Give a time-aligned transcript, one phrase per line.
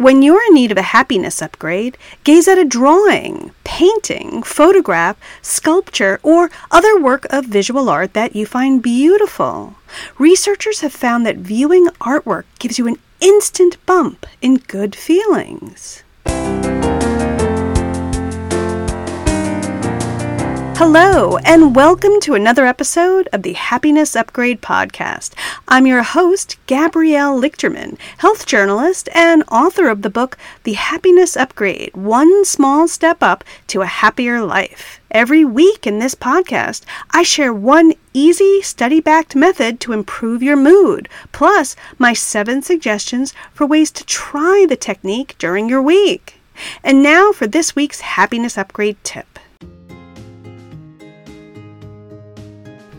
[0.00, 6.18] When you're in need of a happiness upgrade, gaze at a drawing, painting, photograph, sculpture,
[6.22, 9.74] or other work of visual art that you find beautiful.
[10.18, 16.02] Researchers have found that viewing artwork gives you an instant bump in good feelings.
[20.82, 25.34] Hello, and welcome to another episode of the Happiness Upgrade Podcast.
[25.68, 31.94] I'm your host, Gabrielle Lichterman, health journalist and author of the book, The Happiness Upgrade
[31.94, 35.02] One Small Step Up to a Happier Life.
[35.10, 40.56] Every week in this podcast, I share one easy, study backed method to improve your
[40.56, 46.40] mood, plus my seven suggestions for ways to try the technique during your week.
[46.82, 49.29] And now for this week's Happiness Upgrade tip.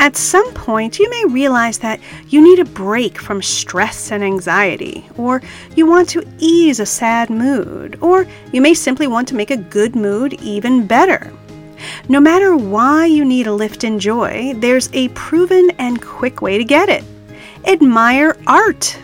[0.00, 5.08] At some point, you may realize that you need a break from stress and anxiety,
[5.16, 5.42] or
[5.74, 9.56] you want to ease a sad mood, or you may simply want to make a
[9.56, 11.32] good mood even better.
[12.08, 16.58] No matter why you need a lift in joy, there's a proven and quick way
[16.58, 17.04] to get it.
[17.64, 18.96] Admire art.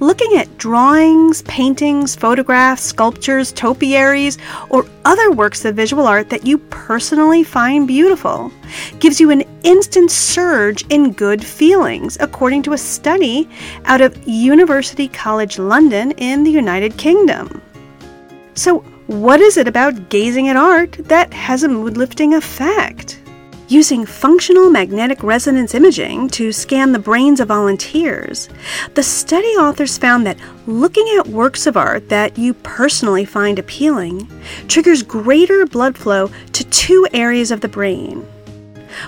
[0.00, 4.38] Looking at drawings, paintings, photographs, sculptures, topiaries,
[4.70, 8.52] or other works of visual art that you personally find beautiful
[8.98, 13.48] gives you an instant surge in good feelings, according to a study
[13.84, 17.62] out of University College London in the United Kingdom.
[18.54, 23.21] So, what is it about gazing at art that has a mood lifting effect?
[23.72, 28.50] Using functional magnetic resonance imaging to scan the brains of volunteers,
[28.92, 34.28] the study authors found that looking at works of art that you personally find appealing
[34.68, 38.20] triggers greater blood flow to two areas of the brain.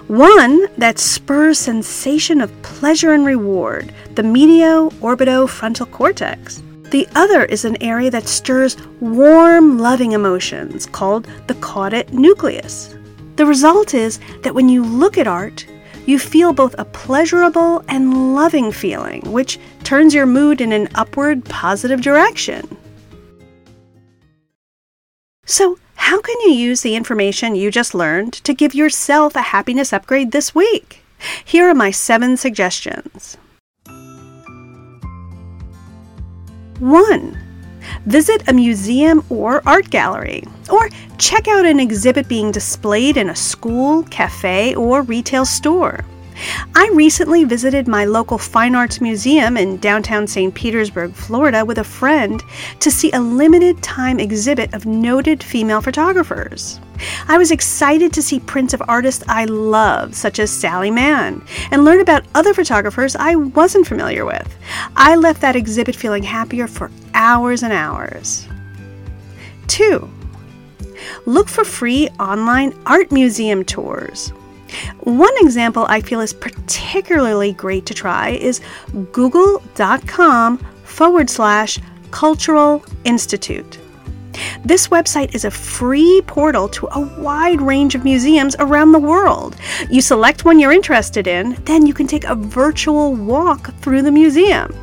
[0.07, 6.63] One that spurs sensation of pleasure and reward, the medial orbitofrontal cortex.
[6.85, 12.97] The other is an area that stirs warm, loving emotions called the caudate nucleus.
[13.37, 15.67] The result is that when you look at art,
[16.07, 21.45] you feel both a pleasurable and loving feeling, which turns your mood in an upward
[21.45, 22.77] positive direction.
[25.47, 29.93] So, how can you use the information you just learned to give yourself a happiness
[29.93, 31.03] upgrade this week?
[31.45, 33.37] Here are my seven suggestions.
[36.79, 37.39] 1.
[38.07, 40.89] Visit a museum or art gallery, or
[41.19, 46.05] check out an exhibit being displayed in a school, cafe, or retail store.
[46.75, 50.53] I recently visited my local fine arts museum in downtown St.
[50.53, 52.43] Petersburg, Florida, with a friend
[52.81, 56.81] to see a limited time exhibit of noted female photographers.
[57.29, 61.85] I was excited to see prints of artists I love, such as Sally Mann, and
[61.85, 64.57] learn about other photographers I wasn't familiar with.
[64.97, 68.49] I left that exhibit feeling happier for hours and hours.
[69.69, 70.11] 2.
[71.27, 74.33] Look for free online art museum tours.
[75.01, 78.61] One example I feel is particularly great to try is
[79.13, 81.79] google.com forward slash
[82.11, 83.79] cultural institute.
[84.65, 89.57] This website is a free portal to a wide range of museums around the world.
[89.91, 94.13] You select one you're interested in, then you can take a virtual walk through the
[94.13, 94.75] museum.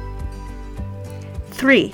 [1.51, 1.93] 3.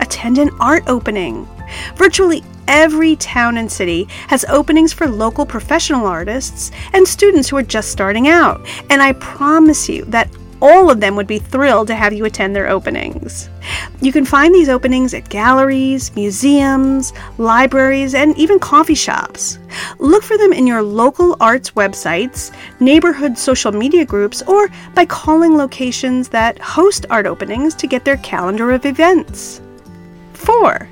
[0.00, 1.48] Attend an art opening.
[1.96, 7.62] Virtually every town and city has openings for local professional artists and students who are
[7.62, 10.28] just starting out, and I promise you that
[10.60, 13.50] all of them would be thrilled to have you attend their openings.
[14.00, 19.58] You can find these openings at galleries, museums, libraries, and even coffee shops.
[19.98, 25.56] Look for them in your local arts websites, neighborhood social media groups, or by calling
[25.56, 29.60] locations that host art openings to get their calendar of events.
[30.32, 30.88] 4.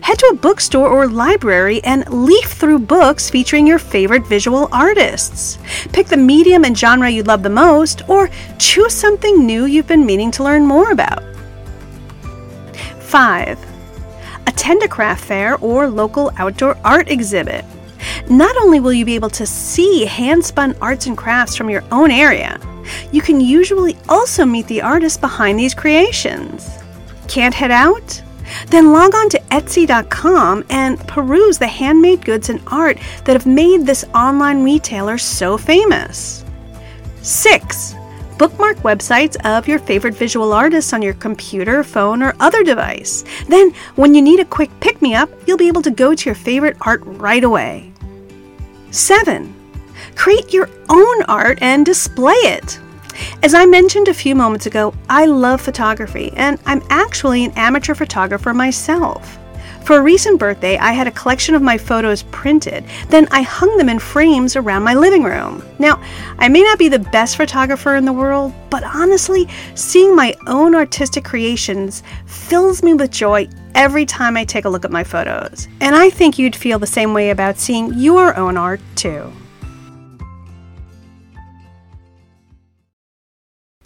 [0.00, 5.58] Head to a bookstore or library and leaf through books featuring your favorite visual artists.
[5.92, 10.06] Pick the medium and genre you love the most, or choose something new you've been
[10.06, 11.22] meaning to learn more about.
[13.00, 13.58] 5.
[14.46, 17.64] Attend a craft fair or local outdoor art exhibit.
[18.28, 21.84] Not only will you be able to see hand spun arts and crafts from your
[21.90, 22.58] own area,
[23.12, 26.70] you can usually also meet the artists behind these creations.
[27.28, 28.22] Can't head out?
[28.68, 33.86] Then log on to Etsy.com and peruse the handmade goods and art that have made
[33.86, 36.44] this online retailer so famous.
[37.22, 37.94] 6.
[38.38, 43.22] Bookmark websites of your favorite visual artists on your computer, phone, or other device.
[43.48, 46.24] Then, when you need a quick pick me up, you'll be able to go to
[46.24, 47.92] your favorite art right away.
[48.92, 49.54] 7.
[50.16, 52.80] Create your own art and display it.
[53.42, 57.94] As I mentioned a few moments ago, I love photography and I'm actually an amateur
[57.94, 59.38] photographer myself.
[59.84, 63.76] For a recent birthday, I had a collection of my photos printed, then I hung
[63.76, 65.64] them in frames around my living room.
[65.78, 66.00] Now,
[66.38, 70.74] I may not be the best photographer in the world, but honestly, seeing my own
[70.74, 75.66] artistic creations fills me with joy every time I take a look at my photos.
[75.80, 79.32] And I think you'd feel the same way about seeing your own art, too.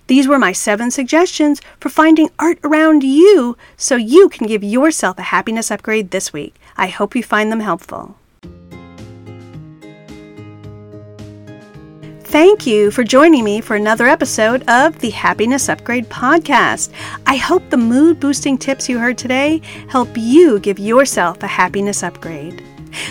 [0.07, 5.19] These were my seven suggestions for finding art around you so you can give yourself
[5.19, 6.55] a happiness upgrade this week.
[6.77, 8.17] I hope you find them helpful.
[12.35, 16.91] Thank you for joining me for another episode of the Happiness Upgrade Podcast.
[17.27, 22.03] I hope the mood boosting tips you heard today help you give yourself a happiness
[22.03, 22.61] upgrade.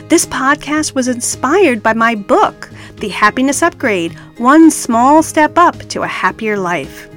[0.10, 6.04] This podcast was inspired by my book, The Happiness Upgrade One Small Step Up to
[6.04, 7.10] a Happier Life.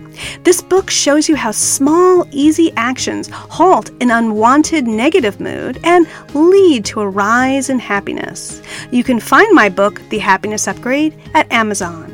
[0.43, 6.84] This book shows you how small, easy actions halt an unwanted negative mood and lead
[6.87, 8.62] to a rise in happiness.
[8.90, 12.12] You can find my book, The Happiness Upgrade, at Amazon.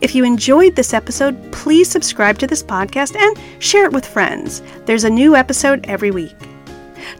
[0.00, 4.62] If you enjoyed this episode, please subscribe to this podcast and share it with friends.
[4.84, 6.36] There's a new episode every week.